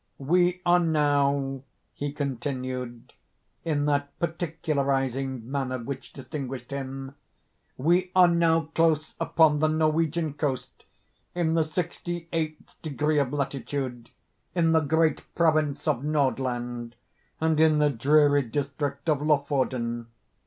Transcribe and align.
"We 0.17 0.61
are 0.65 0.79
now," 0.79 1.61
he 1.93 2.11
continued, 2.11 3.13
in 3.63 3.85
that 3.85 4.17
particularizing 4.17 5.41
manner 5.51 5.77
which 5.77 6.11
distinguished 6.11 6.71
him—"we 6.71 8.11
are 8.15 8.27
now 8.27 8.61
close 8.73 9.15
upon 9.19 9.59
the 9.59 9.67
Norwegian 9.67 10.33
coast—in 10.33 11.53
the 11.53 11.63
sixty 11.63 12.27
eighth 12.33 12.81
degree 12.81 13.19
of 13.19 13.31
latitude—in 13.31 14.71
the 14.71 14.79
great 14.79 15.23
province 15.35 15.87
of 15.87 16.03
Nordland—and 16.03 17.59
in 17.59 17.77
the 17.77 17.91
dreary 17.91 18.41
district 18.41 19.07
of 19.07 19.21
Lofoden. 19.21 20.07